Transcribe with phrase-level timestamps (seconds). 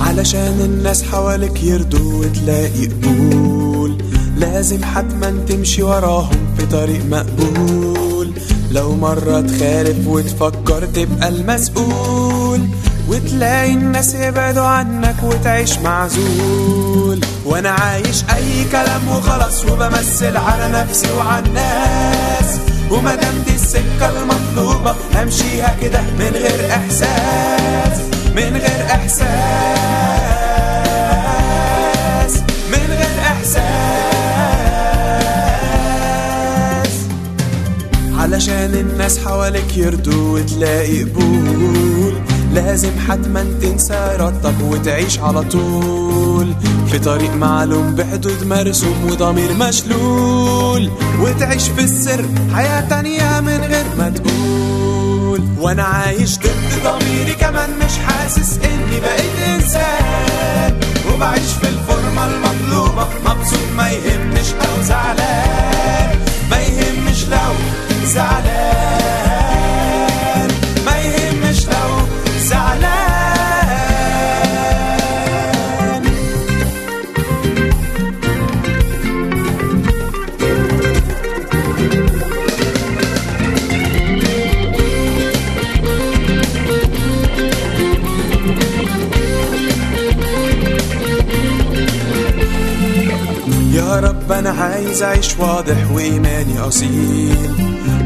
[0.00, 3.98] علشان الناس حواليك يرضوا وتلاقي قبول.
[4.36, 8.32] لازم حتما تمشي وراهم في طريق مقبول.
[8.72, 12.60] لو مرة تخالف وتفكر تبقى المسؤول.
[13.10, 17.20] وتلاقي الناس يبعدوا عنك وتعيش معزول.
[17.44, 22.58] وأنا عايش أي كلام وخلاص وبمثل على نفسي وعلى الناس.
[22.90, 27.98] ومادام دي السكة المطلوبة همشيها كده من غير إحساس
[28.36, 29.30] من غير إحساس
[32.72, 33.60] من غير إحساس.
[38.18, 42.29] علشان الناس حواليك يرضوا وتلاقي قبول.
[42.54, 46.54] لازم حتما تنسى ارادتك وتعيش على طول.
[46.90, 50.90] في طريق معلوم بحدود مرسوم وضمير مشلول.
[51.20, 55.40] وتعيش في السر حياة تانية من غير ما تقول.
[55.58, 60.80] وأنا عايش ضد ضميري كمان مش حاسس إني بقيت إنسان.
[61.14, 66.18] وبعيش في الفورمة المطلوبة مبسوط ما يهمش أو زعلان.
[66.50, 67.52] ما يهمش لو
[68.04, 68.99] زعلان.
[94.50, 97.50] عايز اعيش واضح وإيماني أصيل.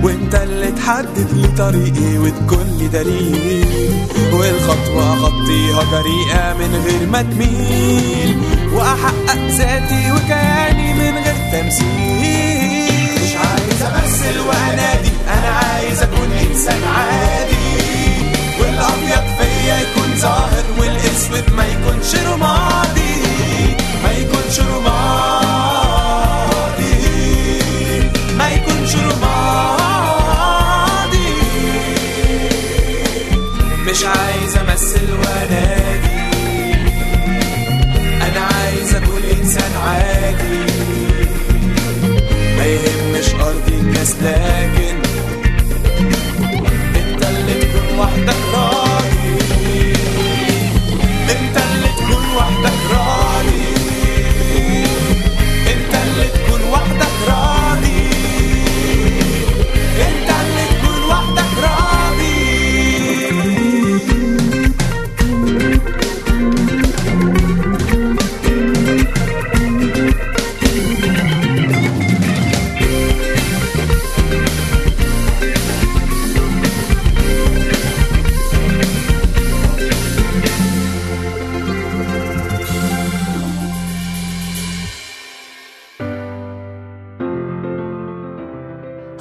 [0.02, 3.94] وإنت اللي تحدد لي طريقي وتكون لي دليل.
[4.32, 8.38] والخطوة اخطيها جريئة من غير ما تميل.
[8.72, 13.24] وأحقق ذاتي وكياني من غير تمثيل.
[13.24, 14.93] مش عايز أمثل وانادي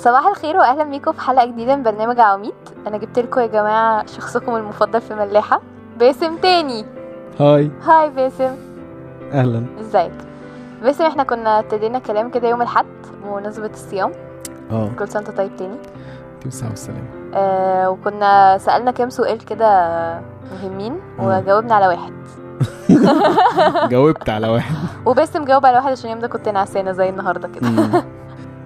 [0.03, 2.53] صباح الخير واهلا بيكم في حلقة جديدة من برنامج عواميد.
[2.87, 5.61] أنا جبت لكم يا جماعة شخصكم المفضل في ملاحه
[5.99, 6.85] باسم تاني.
[7.39, 7.71] هاي.
[7.83, 8.55] هاي باسم.
[9.31, 9.65] أهلا.
[9.79, 10.11] ازيك
[10.81, 12.85] باسم إحنا كنا ابتدينا كلام كده يوم الأحد
[13.23, 14.11] بمناسبة الصيام.
[14.71, 14.89] آه.
[14.99, 15.77] كل سنة وأنت طيب تاني.
[16.43, 19.69] بالصحة والسلامة آه وكنا سألنا كام سؤال كده
[20.51, 22.13] مهمين وجاوبنا على واحد.
[23.91, 24.75] جاوبت على واحد.
[25.07, 27.69] وباسم جاوب على واحد عشان اليوم ده كنت نعسانة زي النهارده كده.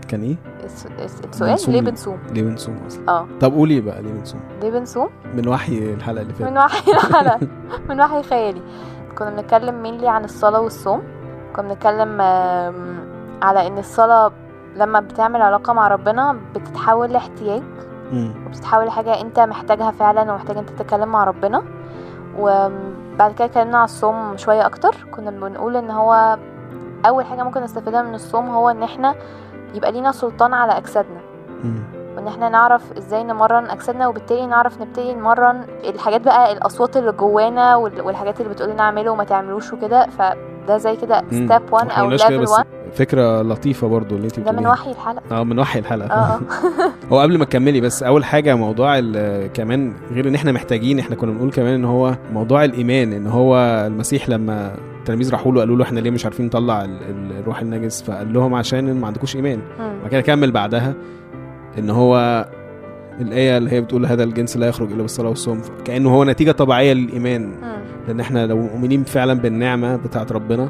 [0.10, 0.36] كان إيه؟
[0.68, 3.28] الس- الس- السؤال ليه؟ بنصوم؟ ليه بنصوم أصلا؟ آه.
[3.42, 7.40] طب قولي بقى ليه بنصوم؟ ليه بنصوم؟ من وحي الحلقة اللي من فاتت وحي الحلقة.
[7.90, 8.62] من وحي خيالي.
[9.18, 11.02] كنا بنتكلم مينلي عن الصلاة والصوم.
[11.56, 12.22] كنا بنتكلم
[13.42, 14.32] على إن الصلاة
[14.76, 17.64] لما بتعمل علاقة مع ربنا بتتحول لاحتياج.
[18.46, 21.64] وبتتحول لحاجة أنت محتاجها فعلا ومحتاج أنت تتكلم مع ربنا.
[22.40, 24.96] وبعد كده اتكلمنا على الصوم شوية أكتر.
[25.12, 26.38] كنا بنقول إن هو
[27.08, 29.16] أول حاجة ممكن نستفيدها من الصوم هو إن إحنا
[29.76, 31.20] يبقى لينا سلطان على أجسادنا.
[32.18, 37.76] وإن إحنا نعرف إزاي نمرن أجسادنا وبالتالي نعرف نبتدي نمرن الحاجات بقى الأصوات اللي جوانا
[37.76, 40.08] وال- والحاجات اللي بتقول لنا اعمله وما تعملوش وكده.
[40.18, 41.24] فده زي كده.
[41.32, 44.92] step 1 ما أو level بس 1 فكرة لطيفة برضو اللي انت ده من وحي
[44.92, 45.22] الحلقة.
[45.40, 46.08] آه من وحي الحلقة.
[46.14, 46.40] أه.
[47.12, 49.00] هو قبل ما تكملي بس أول حاجة موضوع
[49.54, 53.56] كمان غير إن إحنا محتاجين إحنا كنا بنقول كمان إن هو موضوع الإيمان إن هو
[53.88, 54.72] المسيح لما
[55.08, 58.34] التلاميذ راحوا له قالوا له إحنا ليه مش عارفين نطلع ال- ال- الروح النجس فقال
[58.34, 60.00] لهم عشان ما عندكوش إيمان مم.
[60.02, 60.94] بعد كده كمل بعدها
[61.80, 62.46] إن هو
[63.22, 66.94] الآية اللي هي بتقول هذا الجنس لا يخرج إلا بالصلاة والصوم كأنه هو نتيجة طبيعية
[66.94, 67.78] للإيمان مم.
[68.08, 70.70] لأن إحنا لو مؤمنين فعلا بالنعمة بتاعه ربنا مم.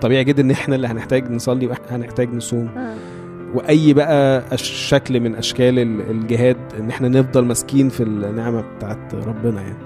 [0.00, 2.68] طبيعي جدا إن إحنا اللي هنحتاج نصلي وهنحتاج نصوم.
[3.54, 9.60] وأي بقى شكل من أشكال ال- الجهاد إن إحنا نفضل ماسكين في النعمة بتاعت ربنا
[9.60, 9.76] يعني.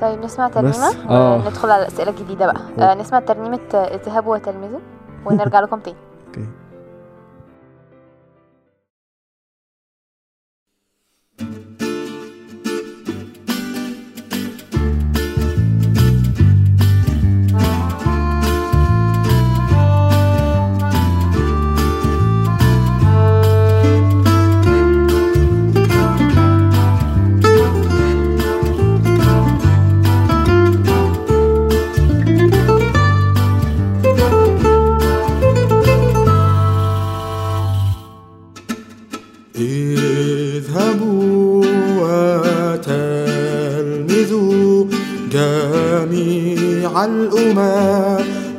[0.00, 1.34] طيب نسمع ترنيمة؟ آه.
[1.46, 2.60] وندخل على الأسئلة الجديدة بقى.
[2.78, 4.80] آه نسمع ترنيمة آه، اذهبوا وتلمذوا
[5.26, 5.96] ونرجع لكم تاني.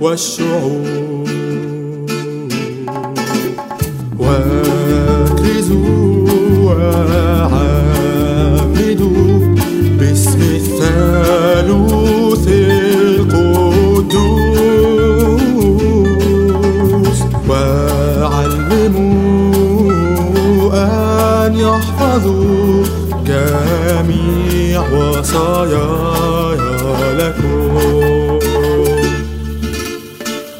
[0.09, 0.98] A show.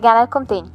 [0.01, 0.69] رجعنا لكم تاني.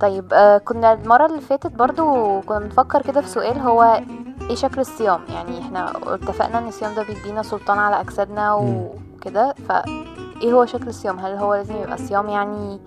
[0.00, 4.02] طيب آه كنا المرة اللي فاتت برضو كنا بنفكر كده في سؤال هو
[4.50, 10.52] إيه شكل الصيام؟ يعني إحنا اتفقنا إن الصيام ده بيدينا سلطان على أجسادنا وكده فايه
[10.52, 12.80] هو شكل الصيام؟ هل هو لازم يبقى صيام يعني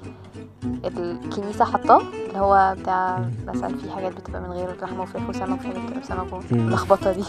[0.86, 5.68] الكنيسة حاطاه اللي هو بتاع مثلا في حاجات بتبقى من غير لحمة وفراخ وسمك وفي
[5.68, 6.66] حاجات بتبقى بسمك مم.
[6.66, 7.24] واللخبطة دي؟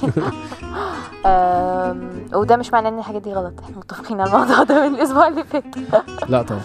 [2.38, 5.44] وده مش معناه إن الحاجات دي غلط إحنا متفقين على الموضوع ده من الأسبوع اللي
[5.44, 5.64] فات.
[6.28, 6.60] لا طبعا.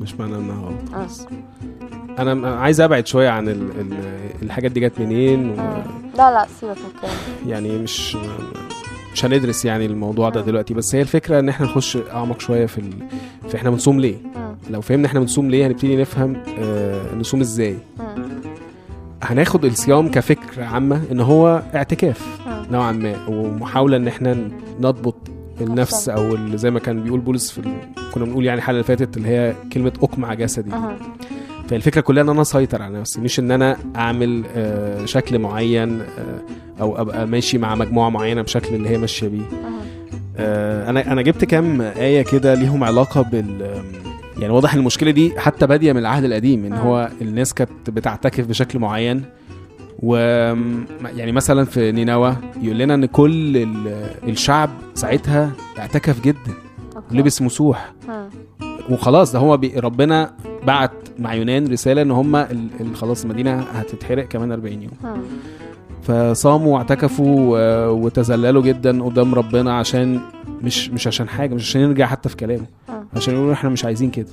[0.00, 0.74] مش معنى إنها غلط
[1.30, 1.38] مم.
[2.18, 3.92] أنا م- عايز أبعد شوية عن ال ال
[4.42, 5.82] الحاجات دي جت منين و مم.
[6.18, 7.50] لا لا سيبك من.
[7.50, 8.16] يعني مش
[9.12, 12.78] مش هندرس يعني الموضوع ده دلوقتي بس هي الفكرة إن إحنا نخش أعمق شوية في
[12.78, 12.90] ال...
[13.48, 14.16] في إحنا بنصوم ليه.
[14.70, 17.76] لو فهمنا إحنا بنصوم ليه هنبتدي نفهم آه نصوم إزاي.
[19.22, 22.38] هناخد الصيام كفكرة عامة إن هو اعتكاف.
[22.70, 24.48] نوعا ما ومحاولة إن إحنا
[24.80, 25.16] نضبط
[25.60, 26.08] النفس.
[26.08, 27.62] أو زي ما كان بيقول بولس في.
[28.14, 30.96] كنا بنقول يعني الحلقة اللي فاتت اللي هي كلمة أقمع جسدي مم.
[31.68, 36.40] فالفكرة كلها إن أنا اسيطر على نفسي مش إن أنا أعمل آه، شكل معين آه،
[36.80, 39.42] أو أبقى ماشي مع مجموعة معينة بشكل اللي هي ماشية بيه.
[40.36, 43.82] آه، أنا أنا جبت كام آية كده ليهم علاقة بال
[44.38, 46.72] يعني واضح المشكلة دي حتى بادية من العهد القديم إن.
[46.72, 49.24] هو الناس كانت بتعتكف بشكل معين
[50.02, 50.16] و
[51.16, 56.52] يعني مثلا في نينوى يقول لنا إن كل ال- الشعب ساعتها اعتكف جدا.
[57.10, 57.92] لبس مسوح.
[58.90, 60.32] وخلاص ده هو ربنا
[60.66, 62.46] بعت مع يونان رسالة إن هم
[62.94, 64.92] خلاص المدينة هتتحرق كمان 40 يوم.
[66.02, 67.56] فصاموا واعتكفوا
[67.88, 70.20] وتذللوا جدا قدام ربنا عشان
[70.62, 72.66] مش مش عشان حاجة مش عشان يرجع حتى في كلامه.
[73.16, 74.26] عشان يقولوا إحنا مش عايزين كده.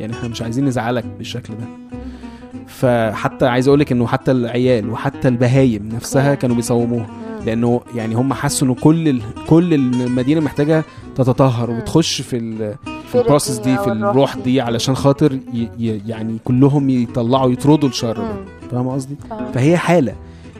[0.00, 1.97] يعني إحنا مش عايزين نزعلك بالشكل ده
[2.78, 7.06] فحتى عايز أقول لك إنه حتى العيال وحتى البهايم نفسها كانوا بيصوموها.
[7.46, 9.20] لأنه يعني هم حسوا إنه كل.
[9.48, 10.84] كل المدينة محتاجة
[11.16, 11.70] تتطهر.
[11.70, 12.74] وتخش في ال...
[13.08, 15.38] في البروسيس دي في الروح دي علشان خاطر.
[15.78, 18.34] يعني كلهم يطلعوا يطردوا الشر ده.
[18.70, 19.52] فاهم قصدي فاهمة.
[19.52, 20.14] فهي حالة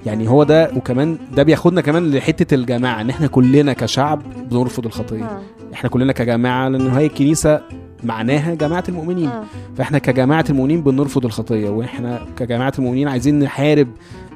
[0.07, 5.41] يعني هو ده وكمان ده بياخدنا كمان لحتة الجماعة إن إحنا كلنا كشعب بنرفض الخطية.
[5.75, 7.61] إحنا كلنا كجماعة لأن هي الكنيسة
[8.05, 9.43] معناها جماعة المؤمنين مم.
[9.77, 13.89] فإحنا كجماعة المؤمنين بنرفض الخطية وإحنا كجماعة المؤمنين عايزين نحارب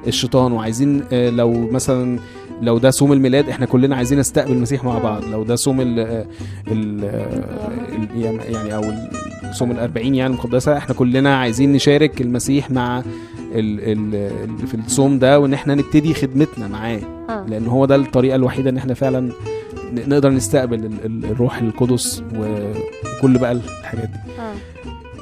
[0.07, 2.19] الشيطان وعايزين آه، لو مثلا
[2.61, 4.97] لو ده صوم الميلاد إحنا كلنا عايزين نستقبل المسيح مع.
[4.97, 6.25] بعض لو ده صوم ال ال
[6.71, 8.83] ال- يعني أو
[9.51, 13.05] صوم الأربعين يعني المقدسة إحنا كلنا عايزين نشارك المسيح مع ال
[13.79, 14.15] ال
[14.61, 16.99] ال في الصوم ده وإن إحنا نبتدي خدمتنا معاه.
[17.47, 19.31] لأن هو ده الطريقة الوحيدة إن إحنا فعلا
[19.93, 24.17] نقدر نستقبل ال- ال- الروح القدس وكل بقى الحاجات دي.
[24.39, 24.53] مم.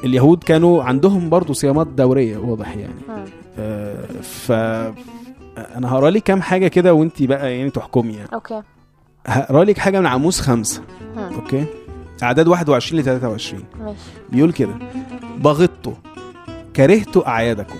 [0.04, 2.94] اليهود كانوا عندهم برضو صيامات دورية واضح يعني.
[3.10, 3.26] مم.
[3.60, 4.52] آه، ف
[5.76, 8.30] أنا هقرأ لك كام حاجة كده وأنت بقى يعني تحكمي يعني.
[8.34, 8.62] Okay.
[9.28, 10.82] هقرأ لك حاجة من عاموس خمسة.
[11.16, 11.20] مم.
[11.34, 11.66] Okay؟
[12.24, 13.98] أعداد 21 ل 23 ماشي.
[14.30, 14.74] بيقول كده.
[15.38, 15.94] بغضت
[16.76, 17.76] كرهت أعيادكم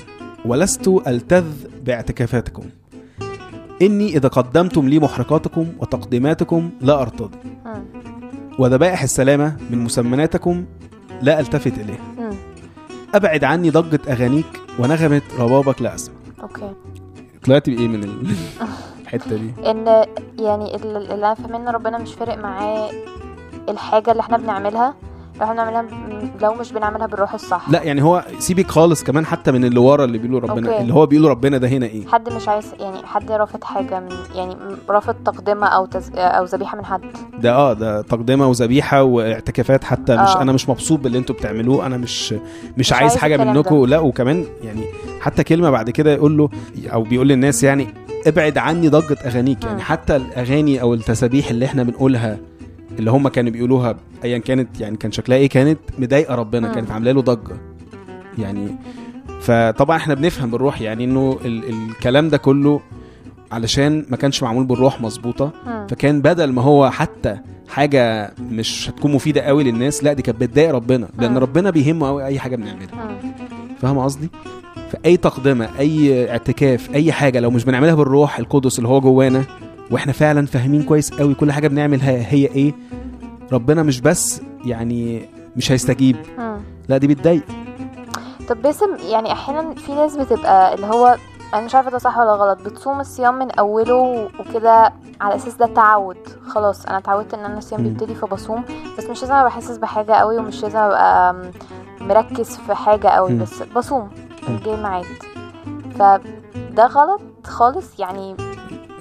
[0.46, 1.46] ولست ألتذ
[1.86, 2.64] باعتكافاتكم.
[3.82, 7.84] إني إذا قدمتم لي محرقاتكم وتقديماتكم لا ارتضي مم.
[8.60, 10.66] وذبائح السلامة من مسمناتكم
[11.22, 12.00] لا ألتفت إليه.
[12.20, 12.30] مم.
[13.16, 14.46] أبعد عني ضجة أغانيك
[14.80, 16.16] ونغمة ربابك لا أسمع.
[16.44, 16.72] Okay.
[17.44, 18.36] طلعتي بإيه من ال-
[19.02, 19.86] الحتة دي؟ إن
[20.40, 22.92] يعني ال- اللي إن ربنا مش فارق معاه
[23.70, 24.94] الحاجة اللي إحنا بنعملها
[25.40, 25.82] لو إحنا بنعملها
[26.42, 27.70] لو مش بنعملها بالروح الصح.
[27.70, 30.70] لا يعني هو سيبك خالص كمان حتى من اللي ورا اللي بيقولوا ربنا.
[30.70, 30.82] Okay.
[30.82, 34.10] اللي هو بيقولوا ربنا ده هنا إيه؟ حد مش عايز يعني حد رافض حاجة من
[34.36, 36.12] يعني م- رافض تقدمة أو تز...
[36.16, 37.02] أو ذبيحة من حد.
[37.40, 40.42] ده آه ده تقدمة وذبيحة واعتكافات حتى مش آه.
[40.42, 41.86] أنا مش مبسوط باللي أنتوا بتعملوه.
[41.86, 42.40] أنا مش مش,
[42.78, 43.86] مش عايز عايز حاجة منكم.
[43.86, 44.82] لا وكمان يعني
[45.22, 46.50] حتى كلمة بعد كده يقول له
[46.94, 47.88] أو بيقول للناس يعني
[48.28, 49.64] ابعد عني ضجة أغانيك.
[49.64, 49.82] يعني مم.
[49.82, 52.38] حتى الأغاني أو التسابيح اللي إحنا بنقولها
[53.00, 56.74] اللي هم كانوا بيقولوها ايا كانت يعني كان شكلها إيه كانت مضايقة ربنا مم.
[56.74, 57.58] كانت عاملة له ضجة
[58.38, 58.76] يعني
[59.42, 62.82] فطبعا إحنا بنفهم بالروح يعني إنه ال- الكلام ده كله
[63.52, 65.88] علشان ما كانش معمول بالروح مظبوطة مم.
[65.88, 67.38] فكان بدل ما هو حتى
[67.70, 71.38] حاجة مش هتكون مفيدة قوي للناس لا دي كانت بتضايق ربنا لأن مم.
[71.38, 73.32] ربنا بيهمه قوي أي حاجة بنعملها مم.
[73.82, 74.30] فاهمه قصدي
[74.92, 79.44] فأي تقدمة أي اعتكاف أي حاجة لو مش بنعملها بالروح القدس اللي هو جوانا
[79.92, 82.74] وإحنا فعلا فاهمين كويس قوي كل حاجة بنعملها هي إيه
[83.52, 86.58] ربنا مش بس يعني مش هيستجيب مم.
[86.90, 87.42] لا دي بتضايق
[88.50, 91.18] طب باسم يعني أحيانا في ناس بتبقى اللي هو
[91.54, 95.66] أنا مش عارفة ده صح ولا غلط بتصوم الصيام من أوله وكده على أساس ده
[95.66, 96.18] تعود
[96.48, 97.84] خلاص أنا اتعودت إن أنا الصيام.
[97.84, 98.64] بيبتدي فبصوم
[98.98, 101.36] بس مش لازم ابقى حاسس بحاجة قوي ومش لازم ابقى
[102.02, 103.34] مركز في حاجة قوي.
[103.34, 104.10] بس بصوم.
[104.66, 105.06] جاي ميعاد
[106.00, 108.36] فده غلط خالص يعني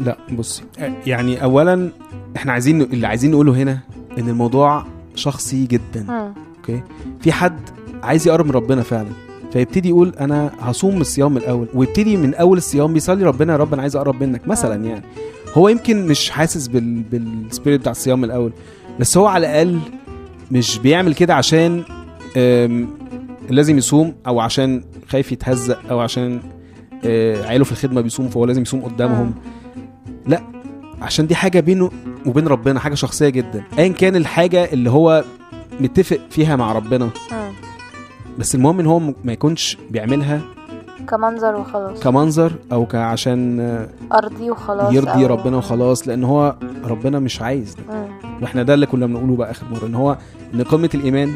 [0.01, 0.65] لا بصي
[1.07, 1.91] يعني اولا
[2.37, 3.79] إحنا عايزين اللي عايزين نقوله هنا
[4.19, 6.33] إن الموضوع شخصي جدا.
[6.59, 6.83] Okay؟
[7.21, 7.61] في حد
[8.03, 9.09] عايز يقرب من ربنا فعلا.
[9.53, 13.73] فيبتدي يقول أنا هصوم الصيام من الأول ويبتدي من أول الصيام بيصلي ربنا يا رب
[13.73, 15.05] أنا عايز أقرب منك مثلا يعني.
[15.55, 18.53] هو يمكن مش حاسس بال بال spirit بتاع الصيام الأول
[19.01, 19.79] بس هو على الأقل
[20.51, 21.83] مش بيعمل كده عشان
[23.51, 26.41] لازم يصوم أو عشان خايف يتهزق أو عشان
[27.05, 29.35] آه، عياله في الخدمة بيصوم فهو لازم يصوم قدامهم.
[30.27, 30.43] لا
[31.03, 31.91] عشان دي حاجة بينه
[32.27, 35.25] وبين ربنا حاجة شخصية جدا ايا كان الحاجة اللي هو
[35.81, 37.11] متفق فيها مع ربنا مم.
[38.39, 40.41] بس المهم إن هو ما يكونش بيعملها
[41.09, 43.61] كمنظر وخلاص كمنظر أو عشان
[44.13, 48.09] أرضي وخلاص يرضي أو- ربنا وخلاص لأن هو ربنا مش عايز ده مم.
[48.43, 50.19] وإحنا ده اللي كنا بنقوله بقى آخر مرة إن هو
[50.55, 51.33] إن قمة الإيمان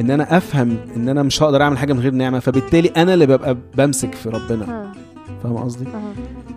[0.00, 3.26] إن أنا أفهم إن أنا مش هقدر أعمل حاجة من غير نعمة فبالتالي أنا اللي
[3.26, 4.92] ببقى بمسك في ربنا مم.
[5.42, 5.84] فاهم قصدي.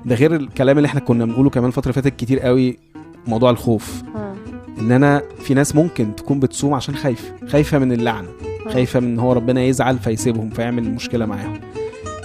[0.06, 2.78] ده غير الكلام اللي إحنا كنا بنقوله كمان الفترة اللي فاتت كتير قوي
[3.28, 4.04] موضوع الخوف.
[4.80, 8.28] إن أنا في ناس ممكن تكون بتصوم عشان خايفة خايفة من اللعنة
[8.74, 11.60] خايفة من إن هو ربنا يزعل فيسيبهم فيعمل مشكلة معاهم.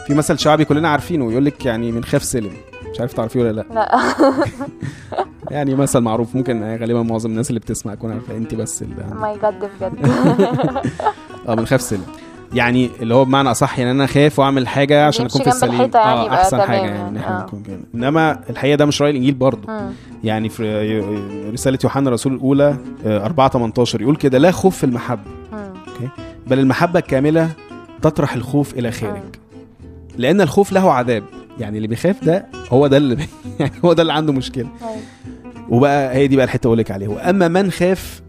[0.07, 2.51] في مثل شعبي كلنا عارفينه يقول لك يعني من خاف سلم.
[2.93, 3.89] مش عارف تعرفيه ولا لأ؟ لا.
[5.57, 9.39] يعني مثل معروف ممكن غالبا معظم الناس اللي بتسمع تكون عارفة انت بس اللي ماي
[9.43, 10.07] جاد بجد.
[11.49, 12.03] آه من خاف سلم.
[12.55, 15.75] يعني اللي هو بمعنى أصح يعني أنا خاف وأعمل حاجة عشان أكون في السليم.
[15.81, 17.43] يعني آه أحسن حاجة يعني، إحنا آه.
[17.47, 17.81] نكون كده.
[17.95, 19.73] إنما الحقيقة ده مش رأي الإنجيل برضه.
[20.25, 21.01] يعني في
[21.53, 22.77] رسالة يوحنا الرسول الأولى
[23.07, 25.31] آه، 4 18 يقول كده لا خوف في المحبة.
[25.53, 26.09] مم.
[26.47, 27.51] بل المحبة الكاملة
[28.03, 29.23] تطرح الخوف إلى خارج
[30.19, 31.23] لأن الخوف له عذاب.
[31.59, 33.17] يعني اللي بيخاف ده هو ده اللي
[33.61, 34.69] يعني هو ده اللي عنده مشكلة.
[34.83, 34.97] أيوة.
[35.69, 37.09] وبقى هي دي بقى الحتة أقول لك عليها.
[37.09, 38.23] وأما من خاف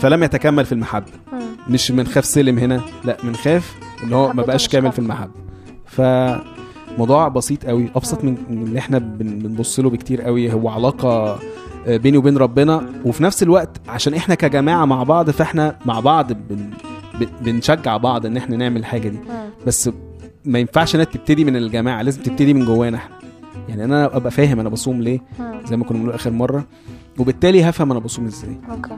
[0.00, 1.12] فلم يتكمل في المحبة.
[1.32, 1.40] مم.
[1.68, 4.92] مش من خاف سلم هنا لا من خاف اللي هو ما بقاش كامل.
[4.92, 5.32] في المحبة.
[5.86, 11.38] فموضوع بسيط قوي أبسط من اللي إحنا بن- بنبص له بكتير قوي هو علاقة
[11.86, 12.86] آه، بيني وبين ربنا.
[13.04, 16.70] وفي نفس الوقت عشان إحنا كجماعة مع بعض فإحنا مع بعض بن
[17.20, 19.18] بن- بنشجع بعض إن إحنا نعمل الحاجة دي.
[19.66, 19.90] بس
[20.44, 23.16] ما ينفعش إنها تبتدي من الجماعة لازم تبتدي من جوانا إحنا.
[23.68, 25.20] يعني أنا أبقى فاهم أنا بصوم ليه.
[25.64, 26.64] زي ما كنا بنقول آخر مرة.
[27.18, 28.56] وبالتالي هفهم أنا بصوم إزاي.
[28.70, 28.90] أوكي.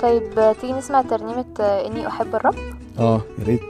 [0.00, 2.54] طيب تيجي نسمع ترنيمة آه، إني أحب الرب؟
[2.98, 3.62] آه يا ريت.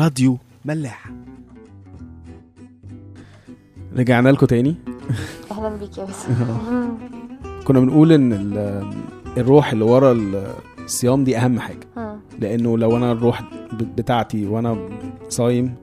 [0.00, 1.10] راديو ملاح.
[3.96, 4.74] رجعنا لكم تاني.
[5.50, 6.28] أهلا بيك يا باسم
[7.64, 8.90] كنا بنقول إن ال-
[9.36, 10.12] الروح اللي ورا
[10.84, 12.16] الصيام دي أهم حاجة.
[12.38, 14.88] لأنه لو أنا الروح بتاعتي وأنا
[15.28, 15.74] صايم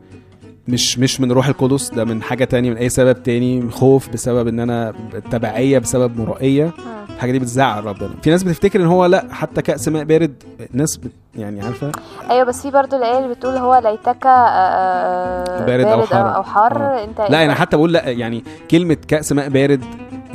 [0.67, 4.47] مش مش من روح القدس ده من حاجة تانية من أي سبب تاني خوف بسبب
[4.47, 4.93] إن أنا
[5.31, 6.73] تبعية بسبب مرائية.
[7.17, 10.99] الحاجة دي بتزعل ربنا في ناس بتفتكر إن هو لأ حتى كأس ماء بارد ناس
[11.35, 11.91] يعني عارفة
[12.29, 16.35] أيوه بس في برضو الايه اللي بتقول هو ليتك آه، آه، بارد أو حار.
[16.35, 17.03] أو حار.
[17.03, 19.83] أنت لأ أنا حتى بقول لأ يعني كلمة كأس ماء بارد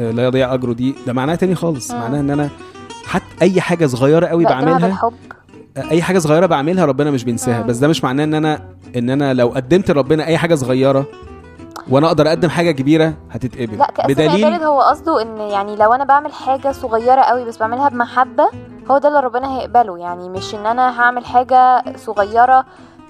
[0.00, 2.00] آه، لا يضيع أجره دي ده معناها تاني خالص مم.
[2.00, 2.48] معناها إن أنا
[3.06, 5.12] حتى أي حاجة صغيرة قوي بعملها بالحب
[5.90, 7.62] أي حاجة صغيرة بعملها ربنا مش بينساها.
[7.62, 8.60] بس ده مش معناه إن أنا
[8.96, 11.06] إن أنا لو قدمت لربنا أي حاجة صغيرة
[11.90, 13.78] وأنا أقدر اقدم حاجة كبيرة هتتقبل.
[13.78, 17.58] لا كأس بدليل بارد هو قصده إن يعني لو أنا بعمل حاجة صغيرة قوي بس
[17.58, 18.48] بعملها بمحبة
[18.90, 19.98] هو ده اللي ربنا هيقبله.
[19.98, 22.64] يعني مش إن أنا هعمل حاجة صغيرة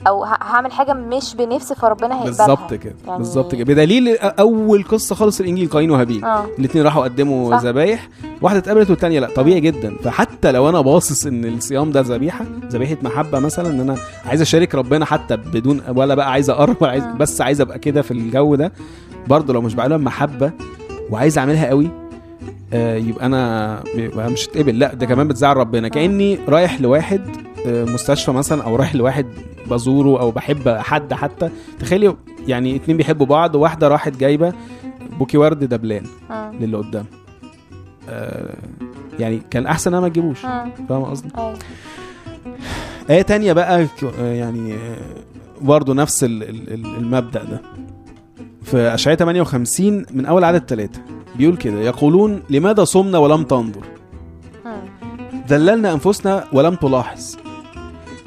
[0.07, 2.25] أو هعمل حاجة مش بنفسي فربنا هيقبلها.
[2.47, 3.65] بالظبط كده يعني- بالظبط كده.
[3.65, 6.25] بدليل أول قصة خالص الإنجيل قايين وهابيل.
[6.25, 6.45] آه.
[6.59, 7.57] الاثنين راحوا قدموا.
[7.57, 8.09] ذبايح.
[8.43, 9.29] واحدة اتقبلت والثانيه لا.
[9.37, 9.97] طبيعي جدا.
[10.05, 14.75] فحتى لو أنا باصص إن الصيام ده ذبيحة ذبيحة محبة مثلا إن أنا عايز أشارك
[14.75, 17.19] ربنا حتى بدون ولا بقى عايز أقرب ولا عايز مم.
[17.19, 18.73] بس عايز أبقى كده في الجو ده.
[19.29, 20.51] برضه لو مش بعملها بمحبه
[21.11, 21.89] وعايز أعملها قوي
[22.73, 24.79] آه يبقى أنا يبقى مش هتقبل.
[24.79, 25.89] لا ده كمان بتزعل ربنا.
[25.89, 27.21] كأني رايح لواحد
[27.67, 29.27] آه، مستشفى مثلا أو رايح لواحد
[29.73, 31.51] بزوره أو بحب حد حتى.
[31.79, 34.53] تخيلي يعني اتنين بيحبوا بعض واحدة راحت جايبة
[35.19, 36.53] بوكي ورد دبلان مم.
[36.61, 37.05] للي قدام.
[38.09, 38.55] آه
[39.19, 40.71] يعني كان أحسن أنا ما تجيبوش مم.
[40.89, 41.55] فاهم قصدي؟ أيوه
[43.11, 43.87] آية تانية بقى
[44.21, 44.97] آه، يعني آه،
[45.61, 47.61] برضه نفس ال- ال- ال- المبدأ ده.
[48.63, 51.01] في أشعياء 58 من أول عدد ثلاثة
[51.37, 53.85] بيقول كده يقولون لماذا صمنا ولم تنظر؟
[54.65, 54.73] مم.
[55.49, 57.37] ذللنا أنفسنا ولم تلاحظ.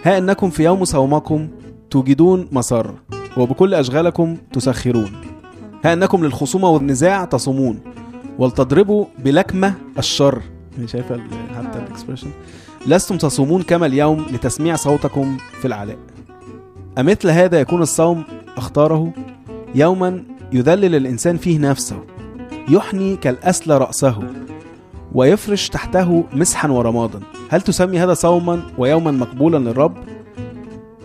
[0.06, 1.48] ها أنكم في يوم صومكم
[1.90, 2.94] توجدون مسر
[3.38, 5.12] وبكل أشغالكم تسخرون.
[5.86, 7.80] ها أنكم للخصومة والنزاع تصومون.
[8.40, 10.42] ولتضربوا بلكمة الشر.
[10.76, 11.20] يعني شايفة
[11.58, 11.80] حتى.
[11.80, 12.28] الاكسبريشن
[12.88, 15.98] لستم تصومون كما اليوم لتسميع صوتكم في العلاء.
[16.98, 18.24] أمثل هذا يكون الصوم
[18.58, 19.14] أختاره؟
[19.76, 22.00] يوما يذلل الإنسان فيه نفسه
[22.70, 24.20] يحني كالأسل رأسه.
[25.16, 29.98] ويفرش تحته مسحا ورمادا هل تسمي هذا صوما ويوما مقبولا للرب؟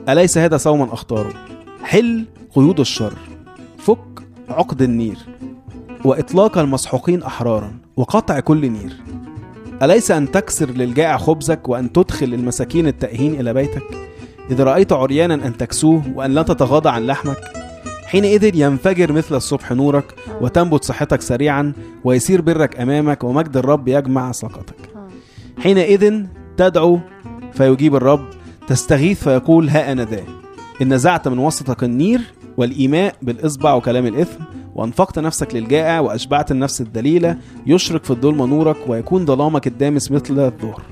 [0.09, 1.33] أليس هذا صوما أختاره
[1.83, 3.13] حل قيود الشر.
[3.79, 3.99] فك
[4.49, 5.17] عقد النير.
[6.05, 7.73] وإطلاق المسحوقين أحرارا.
[7.97, 8.97] وقطع كل نير.
[9.83, 14.09] أليس أن تكسر للجائع خبزك وأن تدخل المساكين التائهين إلى بيتك؟
[14.51, 17.60] إذا رأيت عريانا أن تكسوه وأن لا تتغاضى عن لحمك.
[18.11, 21.73] حينئذ ينفجر مثل الصبح نورك وتنبت صحتك سريعا
[22.05, 24.77] ويسير برك أمامك ومجد الرب يجمع سقطك.
[24.95, 25.09] مم.
[25.59, 26.25] حينئذ
[26.57, 26.99] تدعو
[27.53, 28.25] فيجيب الرب
[28.69, 30.23] تستغيث فيقول ها أنا ذا
[30.83, 32.21] إن نزعت من وسطك النير
[32.57, 34.43] والإيماء بالإصبع وكلام الإثم
[34.75, 40.83] وأنفقت نفسك للجائع وأشبعت النفس الذليلة يشرق في الظلمة نورك ويكون ظلامك الدامس مثل الظهر.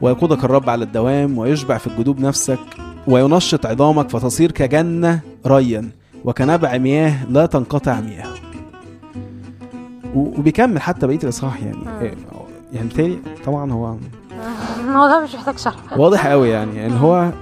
[0.00, 2.58] ويقودك الرب على الدوام ويشبع في الجدوب نفسك
[3.06, 5.90] وينشط عظامك فتصير كجنة ريا.
[6.24, 8.28] وكنبع مياه لا تنقطع مياه.
[10.14, 12.00] و- وبيكمل حتى بقية الإصحاح يعني.
[12.00, 12.14] إيه،
[12.72, 13.96] يعني بالتالي طبعا هو
[14.80, 15.98] الموضوع مش محتاج شرح.
[15.98, 16.76] واضح قوي يعني.
[16.76, 17.32] يعني هو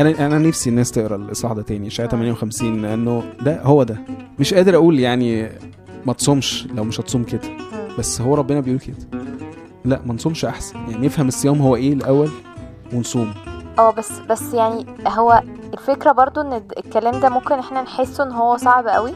[0.00, 3.98] أنا أنا نفسي الناس تقرأ الإصحاح ده تاني اشعياء 58 لأنه ده هو ده.
[4.38, 5.48] مش قادر أقول يعني
[6.06, 7.40] ما تصومش لو مش هتصوم كده.
[7.98, 8.96] بس هو ربنا بيقول كده.
[9.84, 10.76] لا ما نصومش أحسن.
[10.90, 12.28] يعني نفهم الصيام هو إيه الأول؟
[12.92, 13.34] ونصوم.
[13.78, 18.56] آه بس بس يعني هو الفكرة برضو إن الكلام ده ممكن إحنا نحسه إن هو
[18.56, 19.14] صعب قوي.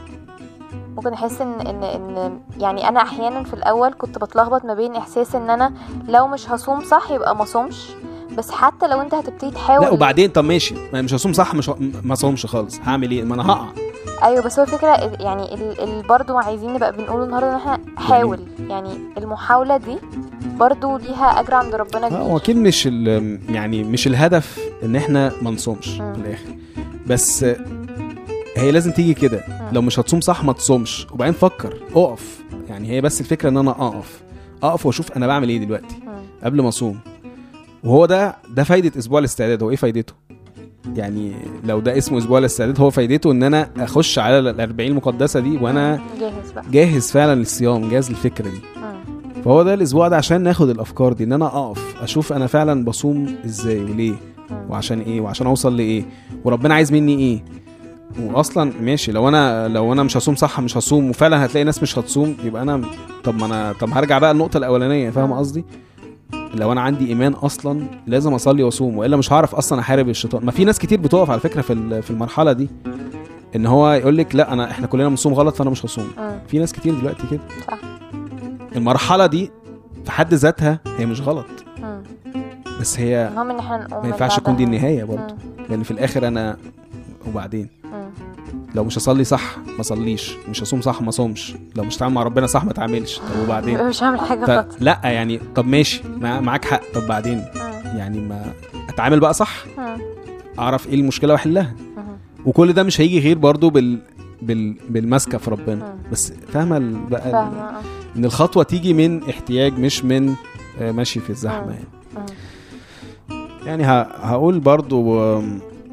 [0.95, 5.35] ممكن نحس إن إن إن يعني أنا أحيانا في الأول كنت بتلخبط ما بين إحساس
[5.35, 5.73] إن أنا
[6.07, 7.89] لو مش هصوم صح يبقى ما صومش
[8.37, 10.75] بس حتى لو أنت هتبتدي تحاول لا وبعدين طب ماشي.
[10.93, 11.69] ما مش هصوم صح مش
[12.03, 12.79] ما صومش خالص.
[12.85, 13.65] هعمل إيه؟ ما أنا هقع.
[14.23, 18.39] أيوه بس هو الفكرة ال- يعني ال- برضو عايزين نبقى بنقوله النهارده إن إحنا حاول
[18.69, 19.97] يعني المحاولة دي
[20.59, 24.95] برضو ليها أجر عند ربنا آه هو كبير أكيد مش ال- يعني مش الهدف إن
[24.95, 25.85] إحنا ما نصومش.
[25.89, 26.55] في الآخر.
[27.07, 27.45] بس
[28.57, 29.43] هي لازم تيجي كده.
[29.71, 31.07] لو مش هتصوم صح ما تصومش.
[31.11, 32.39] وبعدين فكر اقف.
[32.69, 34.21] يعني هي بس الفكرة إن أنا أقف.
[34.63, 35.95] أقف وأشوف أنا بعمل إيه دلوقتي.
[36.43, 36.99] قبل ما أصوم.
[37.83, 39.63] وهو ده ده فايدة أسبوع الاستعداد.
[39.63, 40.13] هو إيه فايدته؟
[40.95, 45.39] يعني لو ده اسمه أسبوع الاستعداد هو فايدته إن أنا أخش على ال 40 المقدسة
[45.39, 46.63] دي وأنا جاهز بقى.
[46.71, 48.59] جاهز فعلا للصيام جاهز للفكرة دي.
[48.81, 49.41] مم.
[49.45, 53.35] فهو ده الأسبوع ده عشان ناخد الأفكار دي إن أنا أقف أشوف أنا فعلا بصوم
[53.45, 54.11] إزاي وليه
[54.51, 54.57] مم.
[54.69, 56.03] وعشان إيه وعشان أوصل لإيه
[56.43, 57.43] وربنا عايز مني إيه.
[58.33, 61.99] واصلا ماشي لو أنا لو أنا مش هصوم صح مش هصوم وفعلا هتلاقي ناس مش
[61.99, 62.81] هتصوم يبقى أنا
[63.23, 65.65] طب ما أنا طب هرجع بقى النقطه الأولانية فاهم قصدي؟
[66.53, 70.51] لو أنا عندي إيمان أصلا لازم أصلي وأصوم وإلا مش هعرف أصلا أحارب الشيطان ما
[70.51, 72.69] في ناس كتير بتقف على فكرة في في المرحلة دي
[73.55, 76.31] إن هو يقول لك لا أنا إحنا كلنا بنصوم غلط فأنا مش هصوم مم.
[76.47, 77.77] في ناس كتير دلوقتي كده صح.
[78.75, 79.51] المرحلة دي
[80.05, 81.45] في حد ذاتها هي مش غلط
[81.81, 82.03] مم.
[82.81, 85.65] بس هي المهم إن إحنا نقوم ما ينفعش تكون دي النهاية برضه مم.
[85.69, 86.57] لأن في الآخر أنا
[87.27, 87.69] وبعدين.
[88.75, 92.23] لو مش هصلي صح ما اصليش مش هصوم صح ما صومش لو مش هتعامل مع
[92.23, 96.39] ربنا صح ما اتعاملش طب وبعدين مش هعمل حاجة غلط فلا يعني طب ماشي مع-
[96.39, 97.97] معاك حق طب بعدين مم.
[97.97, 98.53] يعني ما
[98.89, 99.97] أتعامل بقى صح مم.
[100.59, 102.03] أعرف إيه المشكلة وأحلها مم.
[102.45, 103.99] وكل ده مش هيجي غير برضو بال
[104.41, 105.95] بال بالمسكة في ربنا.
[106.11, 107.81] بس فاهمة ال- بقى آه.
[108.15, 110.35] إن الخطوة تيجي من احتياج مش من
[110.81, 111.71] آه، ماشي في الزحمة.
[111.71, 111.85] يعني.
[113.65, 115.41] يعني ه- هقول برضو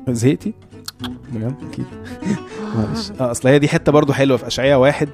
[0.09, 0.53] زهقتي
[1.33, 1.87] بجد؟ أكيد.
[2.75, 3.11] معلش.
[3.21, 5.09] آه أصل هي دي حتة برضو حلوة في أشعياء واحد.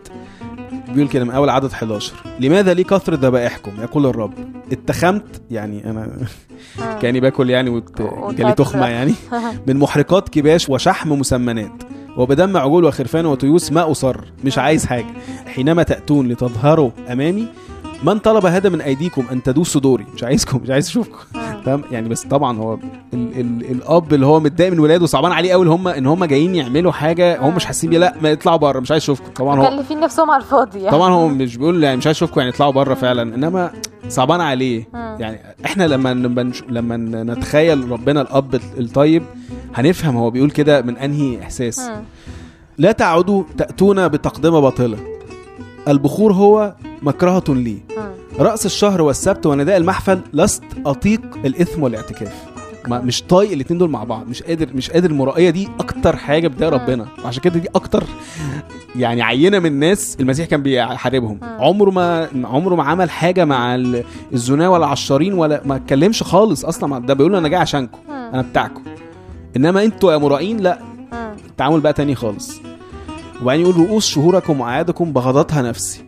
[0.88, 4.32] بيقول كده من أول عدد 11 لماذا لي كثرة ذبائحكم؟ يقول الرب.
[4.72, 6.98] اتخمت؟ يعني أنا مم.
[7.00, 8.00] كأني باكل يعني وت...
[8.00, 8.36] وتاكل.
[8.36, 9.14] جالي تخمة يعني.
[9.66, 11.82] من محرقات كباش وشحم مسمنات.
[12.16, 14.16] وبدم عجول وخرفان وتيوس ما أصر.
[14.44, 15.06] مش عايز حاجة.
[15.46, 17.46] حينما تأتون لتظهروا أمامي
[18.06, 21.18] من طلب هذا من أيديكم أن تدوسوا دوري؟ مش عايزكم مش عايز أشوفكم.
[21.34, 21.62] مم.
[21.64, 22.74] فاهم يعني بس طبعا هو
[23.14, 26.54] ال ال الأب اللي هو متضايق من ولاده صعبان عليه قوي هم إن هم جايين
[26.54, 29.32] يعملوا حاجة هم مش حاسين بيها لا ما يطلعوا بره مش عايز أشوفكم.
[29.32, 30.90] طبعا هو مكلفين نفسهم على الفاضي يعني.
[30.90, 33.34] طبعا هو مش بيقول يعني مش عايز أشوفكم يعني اطلعوا بره فعلا.
[33.34, 33.70] إنما
[34.08, 34.88] صعبان عليه.
[34.94, 36.14] يعني إحنا لما
[36.68, 39.22] لما نتخيل ربنا الأب الطيب
[39.74, 41.90] هنفهم هو بيقول كده من أنهي إحساس.
[42.78, 44.98] لا تعودوا تأتون بتقدمة باطلة.
[45.88, 47.78] البخور هو مكرهة لي.
[48.38, 52.34] رأس الشهر والسبت ونداء المحفل لست أطيق الإثم والاعتكاف.
[52.88, 54.28] ما مش طايق الاتنين دول مع بعض.
[54.28, 56.78] مش قادر مش قادر المرائية دي أكتر حاجة بتضايق مم.
[56.80, 57.06] ربنا.
[57.24, 58.04] وعشان كده دي أكتر
[58.96, 61.38] يعني عينة من الناس المسيح كان بيحاربهم.
[61.42, 61.48] مم.
[61.60, 66.64] عمره ما عمره ما عمل حاجة مع ال- الزنا ولا العشارين ولا ما اتكلمش خالص
[66.64, 67.98] أصلا ده بيقول أنا جاي عشانكم.
[68.08, 68.14] مم.
[68.14, 68.82] أنا بتاعكم.
[69.56, 70.78] إنما أنتوا يا مرائين لا.
[71.48, 72.60] التعامل بقى تاني خالص.
[73.42, 76.05] وبعدين يقول رؤوس شهوركم وأعيادكم بغضتها نفسي.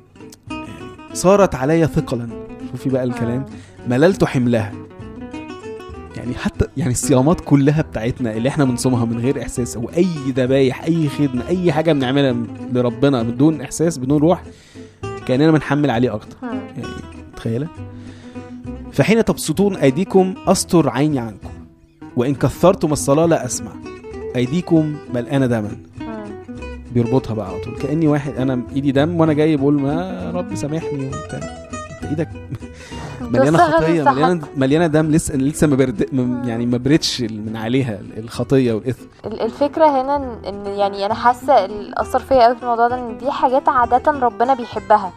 [1.13, 2.29] صارت علي ثقلا.
[2.71, 3.47] شوفي بقى الكلام.
[3.89, 4.73] مللت حملها.
[6.17, 10.85] يعني حتى يعني الصيامات كلها بتاعتنا اللي إحنا بنصومها من غير إحساس أو أي ذبايح
[10.85, 12.37] أي خدمة أي حاجة بنعملها
[12.73, 14.43] لربنا بدون إحساس بدون روح
[15.27, 16.37] كأننا بنحمل عليه أكتر.
[16.43, 16.49] مم.
[16.49, 16.89] يعني
[17.33, 17.69] متخيلة؟
[18.93, 21.49] فحين تبسطون أيديكم أستر عيني عنكم.
[22.17, 23.73] وإن كثرتم الصلاة لا أسمع.
[24.37, 25.77] أيديكم ملقانه دما.
[26.93, 27.75] بيربطها بقى على طول.
[27.79, 31.39] كأني واحد أنا إيدي دم وأنا جاي بقول ما رب سامحني وبتاع.
[32.03, 32.29] انت إيدك
[33.21, 34.47] مليانة خطية مليانة.
[34.57, 36.07] مليانة دم لسه لسه ما برد
[36.47, 39.05] يعني ما بردش من عليها الخطية والإثم.
[39.27, 40.17] ال- الفكرة هنا
[40.49, 44.11] ان يعني أنا حاسة اللي اثر فيا قوي في الموضوع ده إن دي حاجات عادة
[44.13, 45.13] ربنا بيحبها.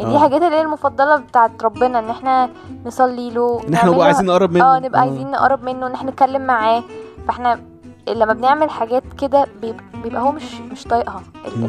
[0.00, 0.20] يعني دي آه.
[0.20, 2.50] حاجات اللي هي المفضلة بتاعت ربنا إن إحنا
[2.86, 4.64] نصلي له إن إحنا نبقى عايزين نقرب منه.
[4.64, 6.82] آه نبقى عايزين نقرب منه إن إحنا نتكلم معاه.
[7.28, 7.60] فإحنا
[8.08, 10.42] لما بنعمل حاجات كده بيبقى, هو مش
[10.72, 11.22] مش طايقها.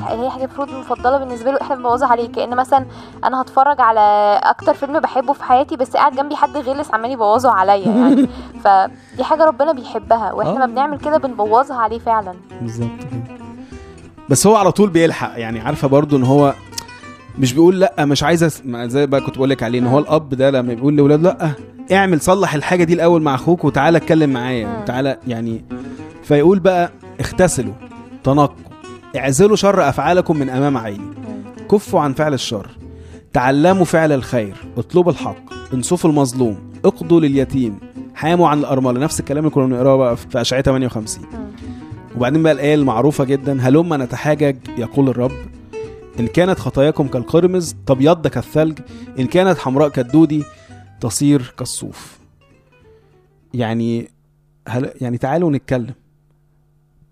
[0.09, 2.27] هي حاجة المفروض مفضله بالنسبة له إحنا بنبوظها عليه.
[2.31, 2.85] كأن مثلا
[3.23, 3.99] أنا هتفرج على
[4.43, 8.27] أكتر فيلم بحبه في حياتي بس قاعد جنبي حد غلس عمال يبوظه عليا يعني.
[8.63, 10.57] فدي حاجة ربنا بيحبها وإحنا آه.
[10.57, 12.33] ما بنعمل كده بنبوظها عليه فعلا.
[12.61, 12.89] بالظبط
[14.29, 15.31] بس هو على طول بيلحق.
[15.39, 16.53] يعني عارفة برضو إن هو
[17.39, 20.49] مش بيقول لأ مش عايز زي بقى كنت بقول لك عليه إن هو الأب ده
[20.51, 21.51] لما بيقول لاولاده لأ
[21.97, 24.79] اعمل صلح الحاجة دي الأول مع أخوك وتعالى اتكلم معايا.
[24.81, 25.65] وتعالى يعني
[26.27, 27.73] فيقول بقى اغتسلوا
[28.23, 28.55] تنقوا
[29.17, 31.13] اعزلوا شر أفعالكم من أمام عيني.
[31.71, 32.69] كفوا عن فعل الشر
[33.33, 37.79] تعلموا فعل الخير اطلبوا الحق انصفوا المظلوم اقضوا لليتيم
[38.15, 38.99] حاموا عن الأرملة.
[38.99, 41.47] نفس الكلام اللي كنا بنقراه بقى في أشعياء 58 مم.
[42.15, 45.31] وبعدين بقى الآية المعروفة جدا هلما نتحاجج؟ يقول الرب
[46.19, 48.79] إن كانت خطاياكم كالقرمز تبيض كالثلج
[49.19, 50.43] إن كانت حمراء كالدودي
[51.01, 52.17] تصير كالصوف.
[53.53, 54.07] يعني
[54.67, 55.93] هل يعني تعالوا نتكلم.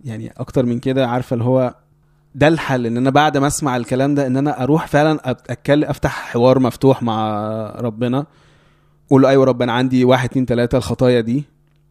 [0.06, 1.76] يعني أكتر من كده عارفة اللي هو
[2.36, 6.12] ده الحل إن أنا بعد ما أسمع الكلام ده إن أنا أروح فعلا اتكلم أفتح
[6.32, 7.40] حوار مفتوح مع
[7.80, 8.26] ربنا
[9.08, 11.44] أقول له أيوه رب أنا عندي واحد اتنين تلاتة الخطايا دي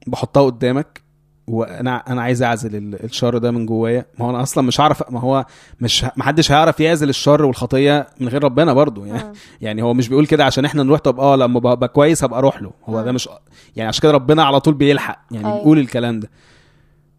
[0.06, 1.02] بحطها قدامك
[1.46, 5.10] وأنا أنا عايز أعزل ال- الشر ده من جوايا ما هو أنا أصلا مش هعرف
[5.12, 5.46] ما هو
[5.80, 9.32] مش ما حدش هيعرف يعزل الشر والخطيه من غير ربنا برضو يعني مم.
[9.60, 12.38] يعني هو مش بيقول كده عشان إحنا نروح طب آه لما بقى بقى كويس هبقى
[12.38, 13.14] أروح له هو ده مم.
[13.14, 13.28] مش
[13.76, 15.58] يعني عشان كده ربنا على طول بيلحق يعني أيوة.
[15.58, 16.30] بيقول الكلام ده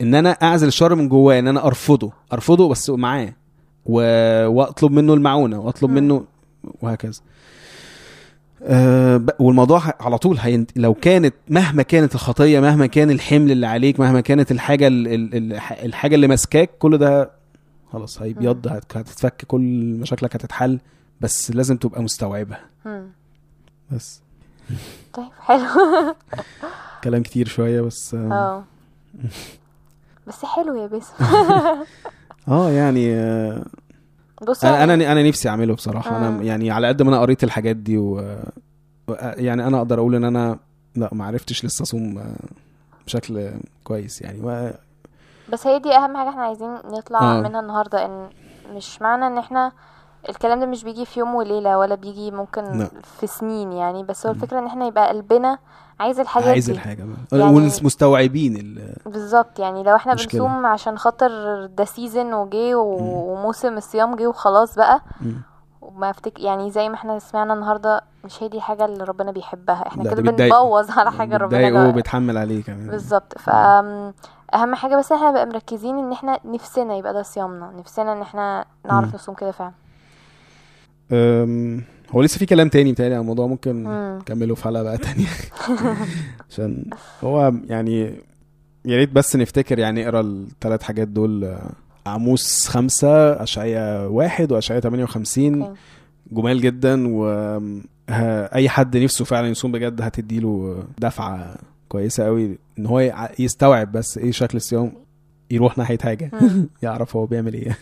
[0.01, 3.34] إن أنا أعزل الشر من جوايا إن أنا أرفضه أرفضه بس معاه
[3.86, 3.93] و...
[4.47, 5.95] وأطلب منه المعونة وأطلب مم.
[5.95, 6.25] منه
[6.81, 7.21] وهكذا.
[8.63, 10.71] أه والموضوع على طول هينت...
[10.75, 15.08] لو كانت مهما كانت الخطية مهما كان الحمل اللي عليك مهما كانت الحاجة ال...
[15.08, 15.36] ال...
[15.36, 15.53] ال-
[15.86, 17.31] الحاجة اللي ماسكاك كل ده
[17.93, 19.62] خلاص هيبيض هت- هتتفك كل
[20.01, 20.79] مشاكلك هتتحل
[21.21, 22.60] بس لازم تبقى مستوعبها.
[23.91, 24.21] بس.
[25.13, 25.65] طيب حلو.
[27.03, 28.63] كلام كتير شوية بس آه, آه.
[30.27, 31.13] بس حلو يا باسم
[32.47, 33.65] آه يعني آه
[34.47, 36.41] بص أنا يعني- أنا أنا نفسي أعمله بصراحة أنا مم.
[36.43, 38.15] يعني على قد ما أنا قريت الحاجات دي و
[39.07, 40.59] و- يعني أنا أقدر أقول إن أنا
[40.95, 42.35] لأ ما عرفتش لسه أصوم آه،
[43.05, 43.51] بشكل
[43.83, 44.71] كويس يعني و...
[45.53, 47.41] بس هي دي أهم حاجة إحنا عايزين نطلع آه.
[47.41, 48.29] منها النهارده إن
[48.75, 49.71] مش معنى إن إحنا
[50.29, 52.89] الكلام ده مش بيجي في يوم وليلة ولا بيجي ممكن لا.
[53.19, 55.57] في سنين يعني بس هو الفكرة إن إحنا يبقى قلبنا
[55.99, 56.71] عايز الحاجات عايز دي.
[56.71, 57.43] الحاجة يعني-
[57.81, 58.95] ومستوعبين ال...
[59.05, 60.41] بالظبط يعني لو إحنا مشكلة.
[60.41, 61.29] بنصوم عشان خاطر
[61.65, 65.01] ده سيزن وجه و- وموسم الصيام جه وخلاص بقى.
[65.81, 69.88] وما افتك يعني زي ما إحنا سمعنا النهارده مش هي دي الحاجة اللي ربنا بيحبها.
[69.88, 70.21] إحنا كده.
[70.31, 72.88] بنبوظ على حاجة ربنا بتضايق جا- وبتحمل عليه كمان.
[72.88, 73.38] بالظبط.
[73.38, 73.49] ف
[74.53, 77.71] أهم حاجة بس إحنا نبقى مركزين إن إحنا نفسنا يبقى ده صيامنا.
[77.79, 79.12] نفسنا إن إحنا نعرف مم.
[79.15, 79.71] نصوم كده فعلا.
[82.15, 84.17] هو لسه في كلام تاني بتاعي عن الموضوع ممكن مم.
[84.21, 85.28] نكمله في حلقة بقى تانية
[86.49, 86.86] عشان
[87.23, 88.01] هو يعني
[88.86, 91.71] يا ريت بس نفتكر يعني نقرا الثلاث حاجات دول آه،
[92.06, 95.80] عاموس خمسة أشعية واحد وأشعية 58 أوكي.
[96.32, 97.28] جمال جدا و
[98.56, 101.56] أي حد نفسه فعلا يصوم بجد هتديله دفعة
[101.89, 104.91] كويسة قوي إن هو يستوعب بس إيه شكل الصيام
[105.51, 106.32] يروح ناحية حاجة.
[106.84, 107.78] يعرف هو بيعمل إيه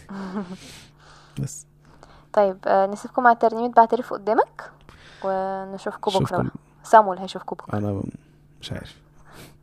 [1.42, 1.66] بس
[2.34, 4.72] طيب آه، نسيبكم مع الترنيمة بعترف قدامك
[5.24, 6.12] ونشوفكم.
[6.26, 6.46] بقى.
[6.84, 8.02] سامويل هيشوفكم بكرة أنا
[8.62, 8.96] مش عارف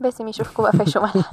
[0.00, 1.24] باسم يشوفكم بقى في الشمال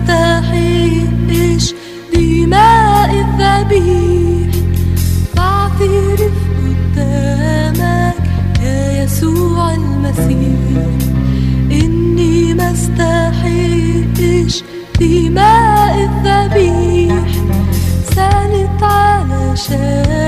[0.00, 1.74] استحقش
[2.14, 4.50] دماء الذبيح.
[5.36, 8.14] بعترف قدامك
[8.62, 10.86] يا يسوع المسيح.
[11.70, 14.54] إني ما استحقش
[15.00, 17.26] دماء الذبيح.
[18.14, 20.20] سألت علشاني